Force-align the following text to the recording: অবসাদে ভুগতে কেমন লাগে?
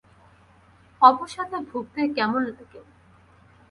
অবসাদে 1.01 1.59
ভুগতে 1.69 2.01
কেমন 2.15 2.41
লাগে? 2.47 2.79